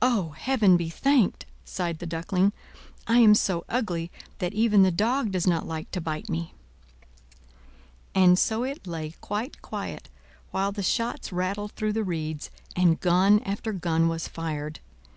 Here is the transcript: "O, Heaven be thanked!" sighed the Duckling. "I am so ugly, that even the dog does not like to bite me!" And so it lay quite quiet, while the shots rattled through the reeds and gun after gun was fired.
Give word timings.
"O, 0.00 0.28
Heaven 0.38 0.76
be 0.76 0.88
thanked!" 0.88 1.46
sighed 1.64 1.98
the 1.98 2.06
Duckling. 2.06 2.52
"I 3.08 3.18
am 3.18 3.34
so 3.34 3.64
ugly, 3.68 4.08
that 4.38 4.52
even 4.52 4.84
the 4.84 4.92
dog 4.92 5.32
does 5.32 5.48
not 5.48 5.66
like 5.66 5.90
to 5.90 6.00
bite 6.00 6.28
me!" 6.28 6.54
And 8.14 8.38
so 8.38 8.62
it 8.62 8.86
lay 8.86 9.16
quite 9.20 9.60
quiet, 9.60 10.08
while 10.52 10.70
the 10.70 10.84
shots 10.84 11.32
rattled 11.32 11.72
through 11.72 11.94
the 11.94 12.04
reeds 12.04 12.50
and 12.76 13.00
gun 13.00 13.40
after 13.40 13.72
gun 13.72 14.06
was 14.06 14.28
fired. 14.28 14.78